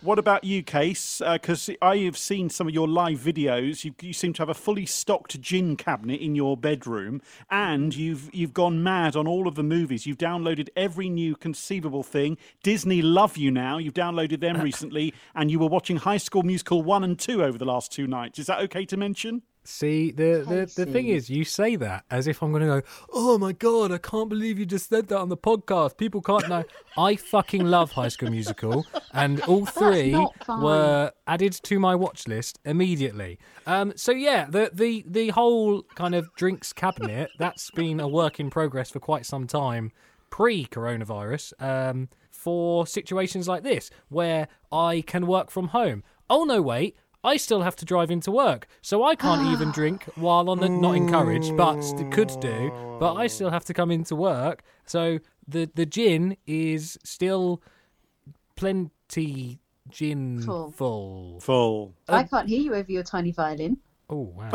What 0.08 0.18
about 0.18 0.42
you, 0.42 0.62
Case? 0.62 1.20
Uh, 1.20 1.34
because 1.34 1.68
I 1.82 1.98
have 1.98 2.16
seen 2.16 2.48
some 2.48 2.66
of 2.66 2.72
your 2.72 2.88
live 2.88 3.18
videos. 3.18 3.84
You, 3.84 3.94
you 4.00 4.14
seem 4.14 4.32
to 4.32 4.40
have 4.40 4.48
a 4.48 4.54
fully 4.54 4.86
stocked 4.86 5.38
gin 5.42 5.76
cabinet 5.76 6.22
in 6.22 6.34
your 6.34 6.56
bedroom, 6.56 7.20
and 7.50 7.94
you've 7.94 8.34
you've 8.34 8.54
gone 8.54 8.82
mad 8.82 9.16
on 9.16 9.28
all 9.28 9.46
of 9.46 9.54
the 9.54 9.62
movies. 9.62 10.06
You've 10.06 10.16
downloaded 10.16 10.70
every 10.74 11.10
new 11.10 11.36
conceivable 11.36 12.02
thing. 12.02 12.38
Disney 12.62 13.02
love 13.02 13.36
you 13.36 13.50
now. 13.50 13.76
You've 13.76 13.92
downloaded 13.92 14.40
them 14.40 14.58
recently, 14.62 15.12
and 15.34 15.50
you 15.50 15.58
were 15.58 15.66
watching 15.66 15.98
High 15.98 16.16
School 16.16 16.42
Musical 16.42 16.80
one 16.80 17.04
and 17.04 17.18
two 17.18 17.44
over 17.44 17.58
the 17.58 17.66
last 17.66 17.92
two 17.92 18.06
nights. 18.06 18.38
Is 18.38 18.46
that 18.46 18.60
okay 18.60 18.86
to 18.86 18.96
mention? 18.96 19.42
See, 19.70 20.12
the, 20.12 20.46
the, 20.48 20.72
the 20.74 20.90
thing 20.90 21.08
is, 21.08 21.28
you 21.28 21.44
say 21.44 21.76
that 21.76 22.04
as 22.10 22.26
if 22.26 22.42
I'm 22.42 22.52
going 22.52 22.62
to 22.62 22.80
go, 22.80 22.82
oh 23.12 23.36
my 23.36 23.52
God, 23.52 23.92
I 23.92 23.98
can't 23.98 24.30
believe 24.30 24.58
you 24.58 24.64
just 24.64 24.88
said 24.88 25.08
that 25.08 25.18
on 25.18 25.28
the 25.28 25.36
podcast. 25.36 25.98
People 25.98 26.22
can't 26.22 26.48
know. 26.48 26.64
I 26.98 27.16
fucking 27.16 27.66
love 27.66 27.92
High 27.92 28.08
School 28.08 28.30
Musical, 28.30 28.86
and 29.12 29.40
all 29.46 29.66
three 29.66 30.16
were 30.48 31.12
added 31.26 31.52
to 31.52 31.78
my 31.78 31.94
watch 31.94 32.26
list 32.26 32.58
immediately. 32.64 33.38
Um, 33.66 33.92
so, 33.94 34.10
yeah, 34.10 34.46
the, 34.48 34.70
the, 34.72 35.04
the 35.06 35.28
whole 35.28 35.82
kind 35.94 36.14
of 36.14 36.34
drinks 36.34 36.72
cabinet, 36.72 37.30
that's 37.38 37.70
been 37.70 38.00
a 38.00 38.08
work 38.08 38.40
in 38.40 38.48
progress 38.48 38.90
for 38.90 39.00
quite 39.00 39.26
some 39.26 39.46
time 39.46 39.92
pre 40.30 40.64
coronavirus 40.64 41.52
um, 41.62 42.08
for 42.30 42.86
situations 42.86 43.46
like 43.46 43.64
this 43.64 43.90
where 44.08 44.48
I 44.72 45.04
can 45.06 45.26
work 45.26 45.50
from 45.50 45.68
home. 45.68 46.04
Oh, 46.30 46.44
no, 46.44 46.62
wait. 46.62 46.96
I 47.24 47.36
still 47.36 47.62
have 47.62 47.74
to 47.76 47.84
drive 47.84 48.10
into 48.10 48.30
work, 48.30 48.68
so 48.80 49.02
I 49.04 49.14
can't 49.16 49.48
even 49.52 49.70
drink 49.72 50.04
while 50.14 50.48
on 50.48 50.58
the 50.60 50.68
not 50.68 50.94
encouraged, 50.96 51.56
but 51.56 51.80
st- 51.82 52.12
could 52.12 52.32
do. 52.40 52.72
But 53.00 53.14
I 53.14 53.26
still 53.26 53.50
have 53.50 53.64
to 53.66 53.74
come 53.74 53.90
into 53.90 54.14
work, 54.16 54.62
so 54.86 55.18
the 55.46 55.68
the 55.74 55.84
gin 55.86 56.36
is 56.46 56.98
still 57.04 57.60
plenty 58.56 59.60
gin 59.90 60.42
Full. 60.42 60.70
full. 60.72 61.40
Full. 61.40 61.94
I 62.08 62.24
can't 62.24 62.48
hear 62.48 62.60
you 62.60 62.74
over 62.74 62.90
your 62.90 63.02
tiny 63.02 63.32
violin. 63.32 63.78
Oh 64.10 64.32
wow, 64.36 64.50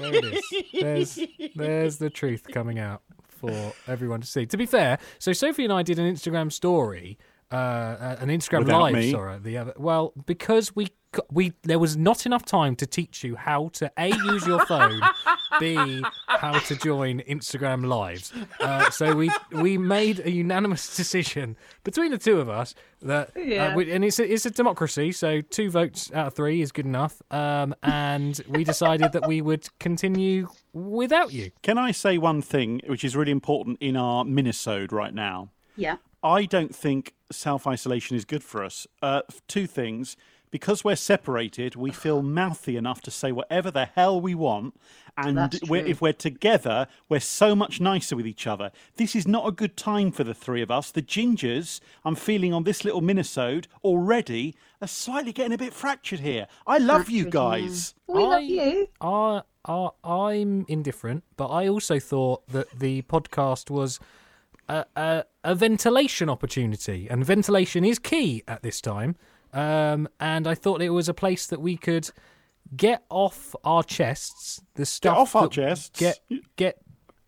there 0.00 0.14
it 0.14 0.24
is. 0.24 0.64
There's 0.72 1.18
there's 1.54 1.98
the 1.98 2.10
truth 2.10 2.46
coming 2.52 2.78
out 2.78 3.02
for 3.28 3.72
everyone 3.86 4.20
to 4.20 4.26
see. 4.26 4.46
To 4.46 4.56
be 4.56 4.66
fair, 4.66 4.98
so 5.18 5.32
Sophie 5.32 5.64
and 5.64 5.72
I 5.72 5.82
did 5.82 5.98
an 5.98 6.12
Instagram 6.12 6.50
story, 6.52 7.18
uh, 7.50 7.54
uh, 7.54 8.16
an 8.20 8.28
Instagram 8.28 8.60
Without 8.60 8.80
live. 8.82 8.94
me. 8.94 9.10
Sorry, 9.12 9.38
the 9.38 9.56
other. 9.58 9.74
Well, 9.76 10.12
because 10.26 10.74
we 10.74 10.86
c- 10.86 10.92
we 11.30 11.52
there 11.62 11.78
was 11.78 11.96
not 11.96 12.26
enough 12.26 12.44
time 12.44 12.74
to 12.76 12.86
teach 12.86 13.22
you 13.24 13.36
how 13.36 13.68
to 13.74 13.90
a 13.98 14.08
use 14.08 14.46
your 14.46 14.64
phone, 14.66 15.00
b 15.60 16.02
how 16.26 16.58
to 16.58 16.76
join 16.76 17.20
Instagram 17.20 17.86
lives. 17.86 18.32
Uh, 18.60 18.90
so 18.90 19.14
we 19.14 19.30
we 19.50 19.76
made 19.78 20.20
a 20.20 20.30
unanimous 20.30 20.96
decision 21.02 21.56
between 21.84 22.10
the 22.10 22.18
two 22.18 22.40
of 22.40 22.48
us 22.48 22.74
that 23.02 23.28
uh, 23.36 23.40
Yeah. 23.40 23.74
we, 23.74 23.90
and 23.92 24.04
it's 24.04 24.18
a, 24.18 24.32
it's 24.32 24.46
a 24.46 24.50
democracy, 24.50 25.12
so 25.12 25.40
two 25.40 25.70
votes 25.70 26.10
out 26.12 26.28
of 26.28 26.34
three 26.34 26.62
is 26.62 26.72
good 26.72 26.86
enough. 26.86 27.20
Um, 27.30 27.74
and 27.82 28.40
we 28.48 28.64
decided 28.64 29.12
that 29.12 29.26
we 29.26 29.42
would 29.42 29.68
continue 29.80 30.48
without 30.72 31.32
you. 31.32 31.50
Can 31.62 31.78
I 31.78 31.90
say 31.90 32.16
one 32.18 32.42
thing 32.42 32.80
which 32.86 33.04
is 33.04 33.16
really 33.16 33.32
important 33.32 33.78
in 33.80 33.96
our 33.96 34.24
minisode 34.24 34.92
right 34.92 35.12
now? 35.14 35.50
Yeah. 35.76 35.96
I 36.22 36.44
don't 36.44 36.74
think 36.74 37.14
self 37.32 37.66
isolation 37.66 38.16
is 38.16 38.24
good 38.24 38.44
for 38.44 38.62
us. 38.62 38.86
Uh, 39.02 39.22
two 39.48 39.66
things. 39.66 40.16
Because 40.52 40.84
we're 40.84 40.96
separated, 40.96 41.74
we 41.76 41.90
feel 41.90 42.22
mouthy 42.22 42.76
enough 42.76 43.00
to 43.02 43.10
say 43.10 43.32
whatever 43.32 43.70
the 43.70 43.86
hell 43.86 44.20
we 44.20 44.34
want. 44.36 44.78
And 45.16 45.58
we're, 45.68 45.84
if 45.84 46.00
we're 46.00 46.12
together, 46.12 46.86
we're 47.08 47.20
so 47.20 47.56
much 47.56 47.80
nicer 47.80 48.14
with 48.16 48.26
each 48.26 48.46
other. 48.46 48.70
This 48.96 49.16
is 49.16 49.26
not 49.26 49.48
a 49.48 49.52
good 49.52 49.76
time 49.76 50.12
for 50.12 50.24
the 50.24 50.34
three 50.34 50.62
of 50.62 50.70
us. 50.70 50.90
The 50.90 51.02
gingers 51.02 51.80
I'm 52.04 52.14
feeling 52.14 52.52
on 52.52 52.64
this 52.64 52.84
little 52.84 53.02
minisode 53.02 53.64
already 53.82 54.54
are 54.80 54.88
slightly 54.88 55.32
getting 55.32 55.52
a 55.54 55.58
bit 55.58 55.72
fractured 55.72 56.20
here. 56.20 56.46
I 56.66 56.78
love 56.78 57.08
you 57.10 57.24
Fractured, 57.24 57.34
yeah. 57.34 57.50
guys. 57.60 57.94
We 58.06 58.22
I- 58.22 58.26
love 58.26 58.42
you. 58.42 58.88
I, 59.00 59.42
I, 59.64 59.88
I'm 60.04 60.64
indifferent, 60.68 61.24
but 61.36 61.48
I 61.48 61.66
also 61.66 61.98
thought 61.98 62.46
that 62.48 62.78
the 62.78 63.02
podcast 63.02 63.70
was 63.70 64.00
a, 64.68 64.84
a, 64.96 65.24
a 65.44 65.54
ventilation 65.54 66.28
opportunity, 66.28 67.08
and 67.10 67.24
ventilation 67.24 67.84
is 67.84 67.98
key 67.98 68.42
at 68.46 68.62
this 68.62 68.80
time. 68.80 69.16
Um, 69.52 70.08
and 70.18 70.46
I 70.46 70.54
thought 70.54 70.80
it 70.82 70.90
was 70.90 71.08
a 71.08 71.14
place 71.14 71.46
that 71.48 71.60
we 71.60 71.76
could 71.76 72.10
get 72.76 73.02
off 73.10 73.54
our 73.64 73.82
chests 73.82 74.62
the 74.74 74.86
stuff. 74.86 75.16
off 75.18 75.36
our 75.36 75.42
that- 75.42 75.50
chests? 75.52 75.98
Get 76.00 76.18
get 76.56 76.78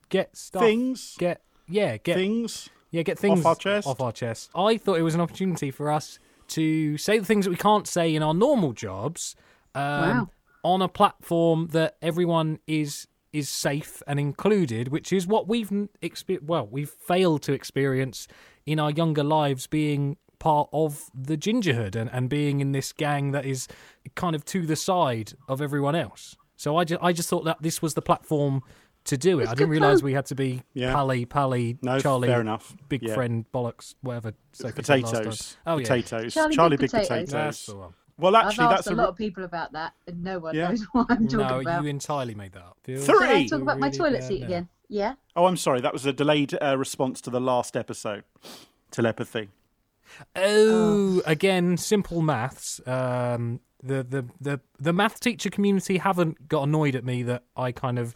get 0.08 0.36
stuff. 0.36 0.62
Things. 0.62 1.16
Get 1.18 1.42
yeah. 1.68 1.96
Get 1.98 2.16
Things. 2.16 2.68
yeah. 2.90 3.02
Get 3.02 3.18
things 3.18 3.40
off 3.40 3.46
our 3.46 3.54
chest? 3.56 3.86
Off 3.86 4.00
our 4.00 4.12
chest. 4.12 4.50
I 4.54 4.76
thought 4.78 4.98
it 4.98 5.02
was 5.02 5.14
an 5.14 5.20
opportunity 5.20 5.70
for 5.70 5.90
us 5.90 6.18
to 6.48 6.96
say 6.98 7.18
the 7.18 7.24
things 7.24 7.44
that 7.46 7.50
we 7.50 7.56
can't 7.56 7.86
say 7.86 8.14
in 8.14 8.22
our 8.22 8.34
normal 8.34 8.72
jobs. 8.72 9.34
Um, 9.74 9.82
Wow. 9.82 10.28
on 10.62 10.82
a 10.82 10.88
platform 10.88 11.68
that 11.72 11.96
everyone 12.00 12.58
is 12.66 13.06
is 13.32 13.48
safe 13.48 14.00
and 14.06 14.20
included, 14.20 14.88
which 14.88 15.12
is 15.12 15.26
what 15.26 15.48
we've 15.48 15.68
expe- 16.00 16.42
well 16.42 16.66
we've 16.70 16.88
failed 16.90 17.42
to 17.42 17.52
experience 17.52 18.28
in 18.64 18.78
our 18.78 18.90
younger 18.92 19.24
lives, 19.24 19.66
being 19.66 20.16
part 20.44 20.68
of 20.72 21.10
the 21.14 21.36
gingerhood 21.38 21.96
and, 21.96 22.10
and 22.12 22.28
being 22.28 22.60
in 22.60 22.72
this 22.72 22.92
gang 22.92 23.30
that 23.32 23.46
is 23.46 23.66
kind 24.14 24.36
of 24.36 24.44
to 24.44 24.66
the 24.66 24.76
side 24.76 25.32
of 25.48 25.62
everyone 25.62 25.94
else. 25.94 26.36
So 26.56 26.76
I 26.76 26.84
just 26.84 27.02
I 27.02 27.12
just 27.14 27.28
thought 27.30 27.44
that 27.46 27.58
this 27.62 27.80
was 27.80 27.94
the 27.94 28.02
platform 28.02 28.62
to 29.04 29.16
do 29.16 29.38
it. 29.40 29.44
It's 29.44 29.52
I 29.52 29.54
didn't 29.54 29.70
realise 29.70 30.00
fun. 30.00 30.04
we 30.06 30.12
had 30.12 30.26
to 30.26 30.34
be 30.34 30.62
Yeah. 30.74 30.92
Pally, 30.92 31.24
Pally, 31.24 31.78
No, 31.82 31.98
Charlie, 31.98 32.28
fair 32.28 32.40
enough. 32.42 32.76
big 32.90 33.02
Yeah. 33.02 33.14
friend, 33.14 33.44
bollocks, 33.54 33.94
whatever. 34.02 34.34
Sophie 34.52 34.82
said 34.82 35.02
last 35.02 35.12
time. 35.12 35.22
Potatoes. 35.22 35.56
Oh 35.66 35.76
yeah, 35.78 35.82
potatoes. 35.88 36.34
Charlie 36.34 36.54
Charlie, 36.56 36.76
Big 36.76 36.90
Big 36.92 37.02
Potatoes. 37.02 37.30
that's 37.30 37.64
Potatoes. 37.64 37.66
the 37.66 37.76
one. 37.76 37.94
Well, 38.18 38.36
I've 38.36 38.46
actually, 38.48 38.64
asked 38.66 38.74
that's 38.76 38.86
a 38.88 38.94
a 38.94 39.02
lot 39.02 39.08
of 39.08 39.16
people 39.16 39.44
about 39.44 39.72
that, 39.72 39.94
and 40.06 40.22
no 40.22 40.38
one 40.38 40.54
Yeah. 40.54 40.68
knows 40.68 40.82
what 40.92 41.06
I'm 41.10 41.26
talking 41.26 41.38
No, 41.48 41.60
about. 41.60 41.82
you 41.82 41.88
entirely 41.88 42.34
made 42.34 42.52
that 42.52 42.62
up. 42.62 42.76
Three. 42.84 42.96
Can 43.02 43.22
I 43.22 43.46
talk 43.46 43.62
about 43.62 43.78
my 43.80 43.86
Really 43.88 43.98
toilet 43.98 44.22
seat 44.24 44.40
now. 44.42 44.46
again? 44.46 44.68
Yeah. 44.88 45.14
Oh, 45.34 45.46
I'm 45.46 45.56
sorry. 45.56 45.80
That 45.80 45.92
was 45.94 46.04
a 46.06 46.12
delayed 46.12 46.56
uh, 46.62 46.76
response 46.78 47.20
to 47.22 47.30
the 47.30 47.40
last 47.40 47.76
episode. 47.76 48.24
Telepathy. 48.90 49.48
Oh, 50.36 51.22
again, 51.26 51.76
simple 51.76 52.22
maths. 52.22 52.80
Um, 52.86 53.60
the, 53.82 54.02
the 54.02 54.24
the 54.40 54.60
the 54.80 54.92
math 54.92 55.20
teacher 55.20 55.50
community 55.50 55.98
haven't 55.98 56.48
got 56.48 56.62
annoyed 56.62 56.94
at 56.94 57.04
me 57.04 57.22
that 57.24 57.44
I 57.56 57.72
kind 57.72 57.98
of 57.98 58.14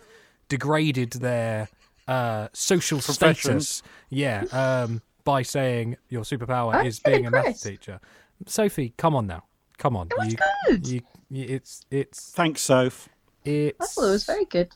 degraded 0.48 1.12
their 1.12 1.68
uh, 2.06 2.48
social 2.52 3.00
status. 3.00 3.82
Yeah, 4.08 4.44
um, 4.52 5.02
by 5.24 5.42
saying 5.42 5.96
your 6.08 6.22
superpower 6.22 6.84
is 6.84 7.00
being 7.00 7.26
a 7.26 7.30
math 7.30 7.62
teacher. 7.62 8.00
Sophie, 8.46 8.94
come 8.96 9.14
on 9.14 9.26
now, 9.26 9.44
come 9.76 9.96
on. 9.96 10.08
It 10.10 10.18
was 10.18 10.32
you, 10.32 10.38
good. 10.66 10.88
You, 10.88 11.00
you, 11.30 11.44
it's 11.48 11.84
it's 11.90 12.30
Thanks, 12.30 12.62
Soph. 12.62 13.08
it's. 13.44 13.78
I 13.80 13.84
thought 13.84 14.08
it 14.08 14.12
was 14.12 14.24
very 14.24 14.44
good. 14.46 14.74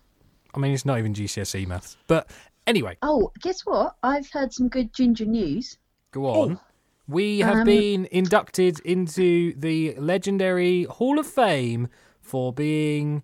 I 0.55 0.59
mean, 0.59 0.73
it's 0.73 0.85
not 0.85 0.99
even 0.99 1.15
GCSE 1.15 1.67
maths, 1.67 1.97
but 2.07 2.29
anyway, 2.67 2.99
Oh, 3.01 3.33
guess 3.41 3.65
what? 3.65 3.97
I've 4.03 4.29
heard 4.31 4.53
some 4.53 4.69
good 4.69 4.93
ginger 4.93 5.25
news. 5.25 5.79
Go 6.11 6.27
on. 6.27 6.61
We 7.09 7.41
have 7.41 7.59
Um, 7.59 7.65
been 7.65 8.09
inducted 8.11 8.81
into 8.81 9.55
the 9.59 9.95
legendary 9.97 10.85
Hall 10.85 11.19
of 11.19 11.27
Fame 11.27 11.89
for 12.21 12.53
being 12.53 13.23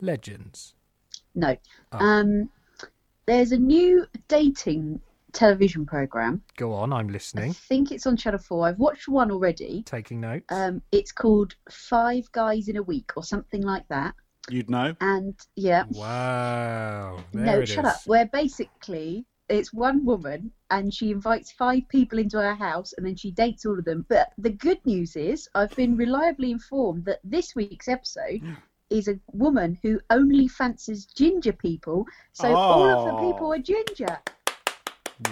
legends. 0.00 0.74
No. 1.34 1.56
Oh. 1.92 1.98
Um, 1.98 2.50
there's 3.26 3.52
a 3.52 3.58
new 3.58 4.06
dating 4.28 5.00
television 5.32 5.86
program. 5.86 6.42
Go 6.56 6.72
on, 6.72 6.92
I'm 6.92 7.08
listening. 7.08 7.50
I 7.50 7.52
think 7.52 7.92
it's 7.92 8.06
on 8.06 8.16
Channel 8.16 8.40
4. 8.40 8.66
I've 8.68 8.78
watched 8.80 9.06
one 9.08 9.30
already. 9.30 9.84
taking 9.84 10.20
notes. 10.20 10.46
Um, 10.48 10.82
it's 10.90 11.12
called 11.12 11.54
Five 11.70 12.30
Guys 12.32 12.68
in 12.68 12.76
a 12.76 12.82
Week 12.82 13.12
or 13.16 13.22
something 13.22 13.62
like 13.62 13.86
that. 13.88 14.14
You'd 14.48 14.68
know. 14.68 14.96
And 15.00 15.38
yeah, 15.54 15.84
wow. 15.90 17.18
There 17.32 17.44
no, 17.46 17.60
it 17.60 17.66
shut 17.68 17.84
is. 17.84 17.90
up. 17.92 18.00
Where 18.06 18.26
basically 18.26 19.24
it's 19.50 19.72
one 19.72 20.04
woman 20.04 20.52
and 20.70 20.94
she 20.94 21.10
invites 21.10 21.50
five 21.50 21.82
people 21.88 22.18
into 22.18 22.38
her 22.38 22.54
house 22.54 22.94
and 22.96 23.04
then 23.04 23.16
she 23.16 23.30
dates 23.32 23.66
all 23.66 23.78
of 23.78 23.84
them. 23.84 24.06
But 24.08 24.32
the 24.38 24.50
good 24.50 24.84
news 24.86 25.16
is, 25.16 25.48
I've 25.54 25.74
been 25.76 25.96
reliably 25.96 26.50
informed 26.52 27.04
that 27.06 27.20
this 27.24 27.54
week's 27.54 27.88
episode 27.88 28.40
is 28.90 29.08
a 29.08 29.18
woman 29.32 29.78
who 29.82 30.00
only 30.10 30.48
fancies 30.48 31.04
ginger 31.06 31.52
people. 31.52 32.06
So 32.32 32.54
all 32.54 32.88
of 32.88 33.04
the 33.06 33.12
Oh. 33.14 33.32
people 33.32 33.52
are 33.52 33.58
ginger. 33.58 34.18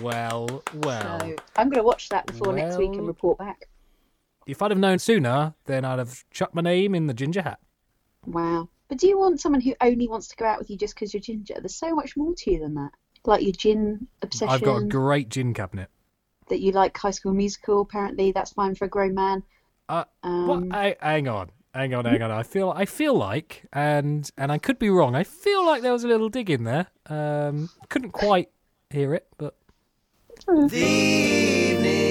Well, 0.03 0.63
well. 0.75 1.21
So 1.21 1.37
I'm 1.57 1.69
going 1.71 1.81
to 1.81 1.83
watch 1.83 2.09
that 2.11 2.27
before 2.27 2.53
next 2.53 2.77
week 2.77 2.93
and 2.93 3.07
report 3.07 3.39
back. 3.39 3.69
If 4.47 4.63
I'd 4.63 4.71
have 4.71 4.79
known 4.79 4.99
sooner, 4.99 5.55
then 5.65 5.85
I'd 5.85 5.99
have 5.99 6.25
chucked 6.31 6.55
my 6.55 6.63
name 6.63 6.95
in 6.95 7.07
the 7.07 7.15
ginger 7.15 7.43
hat. 7.43 7.59
Wow. 8.27 8.69
But 8.89 8.99
do 8.99 9.07
you 9.07 9.19
want 9.19 9.41
someone 9.41 9.61
who 9.61 9.75
only 9.81 10.09
wants 10.09 10.29
to 10.29 10.37
go 10.37 10.47
out 10.47 10.59
with 10.59 10.71
you 10.71 10.77
just 10.77 10.95
because 10.95 11.13
you're 11.13 11.21
ginger? 11.21 11.55
There's 11.59 11.75
so 11.75 11.95
much 11.95 12.17
more 12.17 12.35
to 12.35 12.51
you 12.51 12.59
than 12.59 12.75
that. 12.75 12.91
Like 13.29 13.43
your 13.43 13.53
gin 13.53 14.09
obsession. 14.23 14.53
I've 14.53 14.63
got 14.63 14.77
a 14.79 14.85
great 14.87 15.29
gin 15.29 15.53
cabinet. 15.55 15.91
that 16.49 16.61
you 16.61 16.73
like 16.73 16.97
High 16.97 17.11
School 17.13 17.35
Musical. 17.35 17.83
Apparently, 17.83 18.33
that's 18.33 18.53
fine 18.53 18.75
for 18.75 18.87
a 18.87 18.89
grown 18.89 19.15
man. 19.15 19.43
Uh, 19.89 20.05
Um, 20.23 20.47
what? 20.49 20.65
I, 20.75 20.97
hang 21.01 21.29
on, 21.29 21.51
hang 21.75 21.95
on, 21.95 22.05
hang 22.07 22.23
on. 22.23 22.31
I 22.31 22.43
feel, 22.43 22.71
I 22.75 22.85
feel 22.87 23.15
like, 23.15 23.65
and 23.73 24.31
and 24.39 24.51
I 24.51 24.59
could 24.59 24.79
be 24.79 24.89
wrong. 24.91 25.15
I 25.15 25.25
feel 25.25 25.65
like 25.65 25.83
there 25.83 25.93
was 25.93 26.05
a 26.05 26.09
little 26.09 26.29
dig 26.31 26.49
in 26.51 26.65
there. 26.65 26.87
Um, 27.07 27.69
couldn't 27.91 28.13
quite 28.13 28.51
hear 28.91 29.15
it, 29.15 29.27
but 29.37 29.55
The 30.47 30.79
evening. 30.79 32.09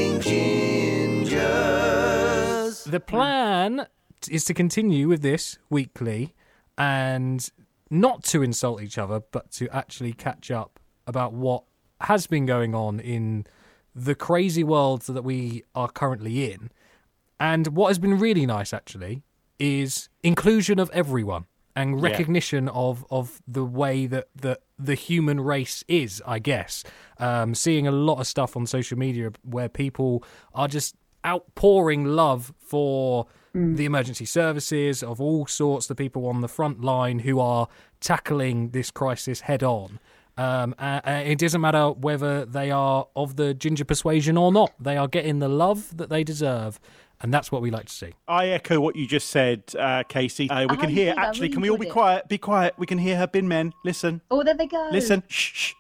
the 2.90 3.00
plan 3.00 3.86
is 4.30 4.46
to 4.46 4.54
continue 4.54 5.08
with 5.08 5.22
this 5.22 5.58
weekly, 5.70 6.34
and 6.78 7.50
not 7.90 8.24
to 8.26 8.42
insult 8.44 8.82
each 8.82 8.98
other, 8.98 9.20
but 9.32 9.52
to 9.52 9.68
actually 9.76 10.14
catch 10.14 10.52
up 10.52 10.80
about 11.08 11.34
what 11.34 11.64
has 12.02 12.28
been 12.28 12.46
going 12.46 12.76
on 12.76 13.00
in 13.00 13.48
the 13.96 14.14
crazy 14.14 14.64
world 14.64 15.02
that 15.04 15.24
we 15.24 15.64
are 15.74 15.90
currently 15.90 16.52
in. 16.52 16.70
And 17.40 17.68
what 17.68 17.88
has 17.88 17.98
been 17.98 18.20
really 18.20 18.46
nice, 18.46 18.74
actually, 18.74 19.24
is 19.58 20.10
inclusion 20.22 20.78
of 20.78 20.92
everyone 20.92 21.46
and 21.76 22.02
recognition 22.02 22.68
of, 22.70 23.06
of 23.12 23.42
the 23.48 23.64
way 23.64 24.08
that, 24.08 24.28
that 24.36 24.62
the 24.80 24.96
human 24.96 25.40
race 25.40 25.84
is, 25.88 26.22
I 26.26 26.40
guess. 26.40 26.84
Um, 27.20 27.54
seeing 27.54 27.88
a 27.88 27.92
lot 27.92 28.20
of 28.20 28.28
stuff 28.28 28.56
on 28.58 28.66
social 28.66 28.98
media 28.98 29.32
where 29.44 29.70
people 29.70 30.24
are 30.54 30.68
just 30.68 30.96
outpouring 31.26 32.06
love 32.06 32.54
for 32.60 33.28
the 33.76 33.86
emergency 33.86 34.26
services 34.26 35.02
of 35.02 35.20
all 35.20 35.48
sorts, 35.48 35.88
the 35.88 35.96
people 35.96 36.28
on 36.28 36.42
the 36.42 36.48
front 36.48 36.82
line 36.82 37.20
who 37.20 37.40
are 37.40 37.68
tackling 38.00 38.70
this 38.70 38.92
crisis 38.92 39.42
head 39.42 39.64
on. 39.64 40.00
Um, 40.38 40.76
uh, 40.78 41.02
uh, 41.06 41.24
it 41.26 41.40
doesn't 41.40 41.62
matter 41.62 41.90
whether 41.90 42.46
they 42.46 42.70
are 42.72 43.08
of 43.16 43.36
the 43.38 43.54
ginger 43.54 43.86
persuasion 43.86 44.38
or 44.38 44.52
not. 44.52 44.72
They 44.80 44.96
are 44.98 45.08
getting 45.08 45.40
the 45.40 45.48
love 45.48 45.98
that 45.98 46.10
they 46.10 46.24
deserve, 46.24 46.80
and 47.22 47.34
that's 47.34 47.52
what 47.52 47.62
we 47.64 47.72
like 47.72 47.86
to 47.88 47.94
see. 47.94 48.14
I 48.28 48.48
echo 48.50 48.80
what 48.80 48.96
you 48.96 49.08
just 49.08 49.30
said, 49.30 49.64
uh, 49.80 50.04
Casey. 50.08 50.50
Uh, 50.50 50.68
we 50.70 50.76
Oh, 50.78 50.80
can 50.80 50.90
hear. 50.90 51.14
did, 51.16 51.18
Actually, 51.20 51.42
really 51.48 51.54
can 51.54 51.62
we 51.64 51.70
all 51.72 51.78
be 51.78 51.88
it. 51.88 51.92
quiet? 51.92 52.28
Be 52.28 52.38
quiet. 52.38 52.76
We 52.78 52.86
can 52.86 53.00
hear 53.00 53.18
her 53.18 53.26
bin 53.28 53.48
men. 53.48 53.74
Listen. 53.84 54.22
Oh, 54.30 54.44
there 54.44 54.54
they 54.54 54.68
go. 54.68 54.90
Listen. 54.92 55.24
Shh. 55.28 55.52
shh. 55.56 55.74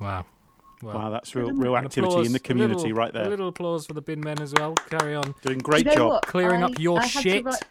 Wow. 0.00 0.26
Well, 0.82 0.94
Wow, 0.98 1.10
that's 1.10 1.34
real, 1.34 1.50
real 1.52 1.76
activity 1.76 2.12
applause- 2.12 2.26
in 2.26 2.32
the 2.32 2.38
community 2.40 2.82
little- 2.82 2.92
right 2.98 3.10
A 3.10 3.12
there. 3.12 3.28
little 3.30 3.48
applause 3.48 3.86
for 3.86 3.94
the 3.94 4.02
bin 4.02 4.20
men 4.20 4.40
as 4.42 4.52
well. 4.54 4.74
Carry 4.74 5.14
on. 5.14 5.34
Doing 5.42 5.58
Do 5.58 5.62
great 5.64 5.78
you 5.86 5.90
know 5.92 5.94
job. 5.96 6.08
what? 6.10 6.26
Clearing 6.26 6.62
I- 6.62 6.66
up 6.66 6.78
your 6.78 7.00
I 7.00 7.06
shit. 7.06 7.44
write- 7.44 7.62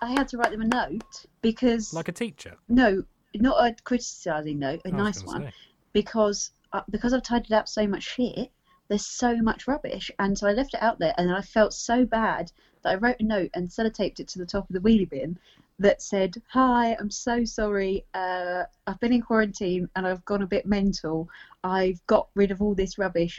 I 0.00 0.10
had 0.12 0.28
to 0.28 0.38
write 0.38 0.50
them 0.52 0.62
a 0.62 0.66
note 0.66 1.26
because 1.42 1.92
Like 1.94 2.08
a 2.08 2.12
teacher. 2.12 2.56
no, 2.68 3.04
not 3.34 3.56
a 3.64 3.74
criticising 3.82 4.58
note, 4.58 4.80
a 4.84 4.88
I 4.88 4.90
nice 4.92 5.22
one, 5.24 5.42
say. 5.42 5.52
because 5.92 6.50
uh, 6.72 6.82
because 6.90 7.12
I've 7.14 7.22
tidied 7.22 7.52
up 7.52 7.68
so 7.68 7.86
much 7.86 8.02
shit. 8.02 8.50
There's 8.88 9.06
so 9.06 9.36
much 9.42 9.66
rubbish, 9.68 10.10
and 10.18 10.38
so 10.38 10.46
I 10.46 10.52
left 10.52 10.72
it 10.74 10.82
out 10.82 10.98
there, 10.98 11.14
and 11.18 11.30
I 11.30 11.42
felt 11.42 11.74
so 11.74 12.04
bad 12.06 12.50
that 12.82 12.90
I 12.90 12.94
wrote 12.94 13.20
a 13.20 13.24
note 13.24 13.50
and 13.54 13.68
sellotaped 13.68 14.18
it 14.20 14.28
to 14.28 14.38
the 14.38 14.46
top 14.46 14.68
of 14.68 14.72
the 14.74 14.80
wheelie 14.80 15.08
bin 15.08 15.38
that 15.78 16.00
said, 16.02 16.40
"Hi, 16.48 16.96
I'm 16.98 17.10
so 17.10 17.44
sorry. 17.44 18.04
Uh, 18.14 18.64
I've 18.86 18.98
been 19.00 19.12
in 19.12 19.22
quarantine 19.22 19.88
and 19.94 20.06
I've 20.06 20.24
gone 20.24 20.42
a 20.42 20.46
bit 20.46 20.66
mental. 20.66 21.28
I've 21.62 22.04
got 22.06 22.28
rid 22.34 22.50
of 22.50 22.62
all 22.62 22.74
this 22.74 22.98
rubbish. 22.98 23.38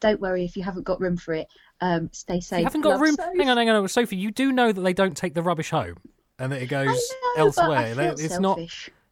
Don't 0.00 0.20
worry 0.20 0.44
if 0.44 0.56
you 0.56 0.62
haven't 0.62 0.84
got 0.84 1.00
room 1.00 1.16
for 1.16 1.34
it. 1.34 1.48
Um, 1.80 2.10
stay 2.12 2.40
safe. 2.40 2.58
You 2.60 2.64
haven't 2.64 2.80
got 2.82 2.90
Love, 2.90 3.00
room. 3.00 3.14
Soph." 3.14 3.34
Hang 3.36 3.48
on, 3.50 3.56
hang 3.56 3.68
on, 3.70 3.88
Sophie. 3.88 4.16
You 4.16 4.30
do 4.30 4.52
know 4.52 4.72
that 4.72 4.80
they 4.80 4.92
don't 4.92 5.16
take 5.16 5.34
the 5.34 5.42
rubbish 5.42 5.70
home, 5.70 5.96
and 6.38 6.52
that 6.52 6.62
it 6.62 6.66
goes 6.68 6.88
I 6.88 6.92
know, 7.36 7.44
elsewhere. 7.46 7.68
But 7.68 7.76
I 7.78 7.94
They- 7.94 8.06
felt 8.08 8.20
it's 8.20 8.38
not. 8.40 8.60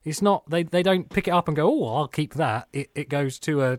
It's 0.04 0.22
not. 0.22 0.48
They 0.50 0.62
they 0.62 0.82
don't 0.82 1.08
pick 1.10 1.26
it 1.28 1.32
up 1.32 1.48
and 1.48 1.56
go. 1.56 1.68
Oh, 1.84 1.94
I'll 1.96 2.08
keep 2.08 2.34
that. 2.34 2.68
It 2.72 2.90
it 2.94 3.08
goes 3.08 3.38
to 3.40 3.62
a 3.64 3.78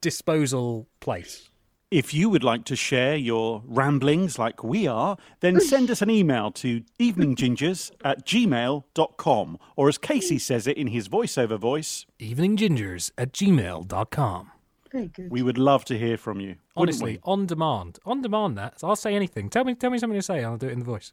disposal 0.00 0.86
place. 1.00 1.48
If 1.90 2.12
you 2.12 2.28
would 2.30 2.42
like 2.42 2.64
to 2.64 2.74
share 2.76 3.16
your 3.16 3.62
ramblings 3.64 4.40
like 4.40 4.64
we 4.64 4.88
are, 4.88 5.16
then 5.38 5.60
send 5.60 5.88
us 5.88 6.02
an 6.02 6.10
email 6.10 6.50
to 6.52 6.82
eveninggingers 6.98 7.92
at 8.04 8.26
gmail.com, 8.26 9.58
or 9.76 9.88
as 9.88 9.96
Casey 9.96 10.38
says 10.38 10.66
it 10.66 10.76
in 10.76 10.88
his 10.88 11.08
voiceover 11.08 11.56
voice, 11.58 12.04
Eveninggingers 12.18 13.12
at 13.16 13.32
gmail.com. 13.32 14.50
Very 14.92 15.08
good. 15.08 15.30
we 15.30 15.42
would 15.42 15.58
love 15.58 15.84
to 15.86 15.98
hear 15.98 16.16
from 16.16 16.40
you. 16.40 16.56
wouldn't 16.76 16.76
Honestly, 16.76 17.18
on 17.24 17.46
demand. 17.46 17.98
On 18.04 18.22
demand 18.22 18.56
that. 18.58 18.78
I'll 18.82 18.96
say 18.96 19.14
anything. 19.14 19.50
Tell 19.50 19.64
me 19.64 19.74
tell 19.74 19.90
me 19.90 19.98
something 19.98 20.18
to 20.18 20.22
say, 20.22 20.38
and 20.38 20.46
I'll 20.46 20.56
do 20.56 20.68
it 20.68 20.72
in 20.72 20.78
the 20.78 20.84
voice. 20.84 21.12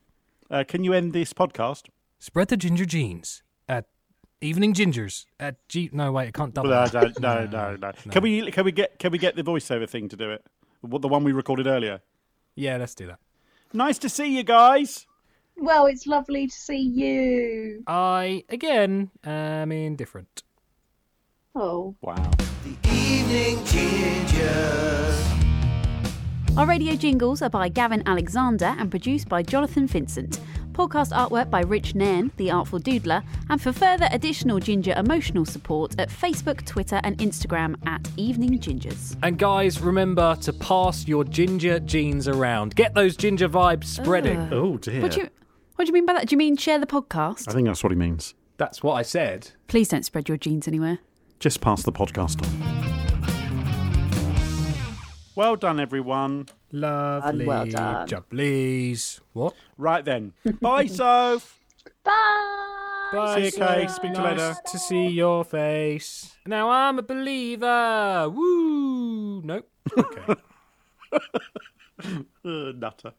Uh, 0.50 0.64
can 0.68 0.84
you 0.84 0.94
end 0.94 1.14
this 1.14 1.34
podcast? 1.34 1.88
Spread 2.20 2.50
the 2.50 2.58
ginger 2.58 2.86
genes 2.86 3.44
at 3.68 3.86
Evening 4.42 4.74
Gingers 4.74 5.26
at 5.40 5.56
G. 5.70 5.90
No, 5.92 6.12
wait, 6.12 6.28
I 6.28 6.32
can't 6.32 6.54
double. 6.54 6.70
No, 6.70 6.86
that. 6.86 7.20
no, 7.20 7.46
no, 7.46 7.76
no, 7.76 7.78
no. 7.78 7.92
Can 8.12 8.24
we 8.24 8.52
can 8.52 8.66
we 8.66 8.72
get 8.72 9.00
can 9.00 9.12
we 9.12 9.18
get 9.18 9.36
the 9.36 9.44
voiceover 9.44 9.90
thing 9.90 10.10
to 10.10 10.16
do 10.16 10.32
it? 10.32 10.46
What 10.82 11.02
the 11.02 11.08
one 11.08 11.24
we 11.24 11.32
recorded 11.32 11.66
earlier? 11.68 12.02
Yeah, 12.56 12.78
let's 12.78 12.94
do 12.94 13.08
that. 13.08 13.20
Nice 13.74 13.98
to 14.00 14.10
see 14.10 14.36
you 14.36 14.44
guys. 14.44 15.08
Well, 15.58 15.86
it's 15.86 16.06
lovely 16.08 16.48
to 16.48 16.54
see 16.54 16.78
you. 16.78 17.84
I 17.88 18.44
again 18.50 19.12
am 19.24 19.72
indifferent. 19.72 20.44
Oh. 21.56 21.96
Wow. 22.02 22.32
Evening 22.84 23.58
Gingers. 23.58 25.20
Our 26.58 26.66
radio 26.66 26.96
jingles 26.96 27.44
are 27.44 27.50
by 27.50 27.70
Gavin 27.70 28.02
Alexander 28.08 28.76
and 28.80 28.90
produced 28.90 29.30
by 29.30 29.44
Jonathan 29.44 29.86
Vincent. 29.86 30.40
Podcast 30.72 31.12
artwork 31.16 31.52
by 31.52 31.62
Rich 31.62 31.94
Nairn, 31.94 32.32
the 32.38 32.50
Artful 32.50 32.80
Doodler, 32.80 33.24
and 33.52 33.62
for 33.62 33.72
further 33.72 34.08
additional 34.10 34.60
Ginger 34.60 34.94
emotional 34.98 35.46
support 35.46 35.94
at 36.00 36.10
Facebook, 36.10 36.66
Twitter, 36.66 37.00
and 37.04 37.16
Instagram 37.20 37.76
at 37.88 38.10
Evening 38.18 38.58
Gingers. 38.58 39.16
And 39.22 39.38
guys, 39.38 39.80
remember 39.80 40.36
to 40.38 40.54
pass 40.54 41.08
your 41.08 41.24
ginger 41.24 41.80
genes 41.80 42.28
around. 42.28 42.74
Get 42.76 42.96
those 42.96 43.16
ginger 43.16 43.48
vibes 43.48 43.86
spreading. 43.86 44.40
Ah. 44.40 44.50
Oh 44.54 44.78
dear. 44.78 45.04
What 45.04 45.12
do 45.12 45.22
you 45.22 45.30
What 45.76 45.86
do 45.86 45.90
you 45.90 45.94
mean 45.94 46.08
by 46.08 46.14
that? 46.14 46.28
Do 46.30 46.34
you 46.34 46.38
mean 46.40 46.58
share 46.58 46.80
the 46.80 46.88
podcast? 46.88 47.48
I 47.48 47.52
think 47.52 47.68
that's 47.68 47.84
what 47.84 47.92
he 47.92 47.96
means. 47.96 48.34
That's 48.58 48.82
what 48.82 48.94
I 48.94 49.04
said. 49.04 49.52
Please 49.68 49.90
don't 49.90 50.04
spread 50.04 50.28
your 50.28 50.38
genes 50.40 50.68
anywhere. 50.68 50.98
Just 51.44 51.60
pass 51.60 51.84
the 51.84 51.92
podcast 51.92 52.42
on. 52.42 52.50
Well 55.36 55.58
done, 55.58 55.78
everyone. 55.78 56.48
Lovely. 56.72 57.46
well 57.46 57.66
done. 57.66 58.08
Jubblies. 58.08 59.20
What? 59.34 59.54
Right 59.78 60.06
then. 60.06 60.32
Bye, 60.62 60.86
Soph. 60.86 61.60
Bye. 62.06 63.10
Bye, 63.12 63.36
See 63.36 63.46
you, 63.48 63.52
Kay. 63.52 63.88
Soph. 63.88 63.96
Speak 63.98 64.14
to 64.14 64.20
you 64.20 64.24
Nice 64.24 64.40
later. 64.40 64.56
To 64.72 64.80
see 64.80 65.08
your 65.08 65.44
face. 65.44 66.34
Now 66.46 66.70
I'm 66.70 66.98
a 67.00 67.04
believer. 67.04 68.30
Woo. 68.30 69.42
Nope. 69.42 69.70
Okay. 69.98 70.36
Uh, 72.46 72.74
nutter. 72.76 73.14